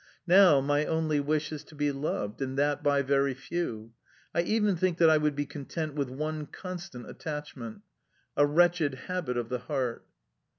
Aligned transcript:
Now 0.25 0.59
my 0.61 0.83
only 0.87 1.19
wish 1.19 1.51
is 1.51 1.63
to 1.65 1.75
be 1.75 1.91
loved, 1.91 2.41
and 2.41 2.57
that 2.57 2.81
by 2.81 3.03
very 3.03 3.35
few. 3.35 3.93
I 4.33 4.41
even 4.41 4.75
think 4.75 4.97
that 4.97 5.11
I 5.11 5.19
would 5.19 5.35
be 5.35 5.45
content 5.45 5.93
with 5.93 6.09
one 6.09 6.47
constant 6.47 7.07
attachment. 7.07 7.81
A 8.35 8.47
wretched 8.47 8.95
habit 8.95 9.37
of 9.37 9.49
the 9.49 9.59
heart!... 9.59 10.07